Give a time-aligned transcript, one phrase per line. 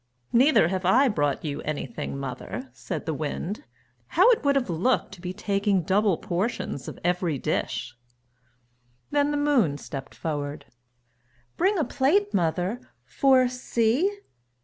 [0.33, 3.65] "Neither have I brought you anything, mother!" said the Wind.
[4.07, 7.95] "How it would have looked to be taking double portions of every dish!"
[9.11, 10.65] Then the Moon stepped forward.
[11.55, 14.09] "Bring a plate, mother, for see!"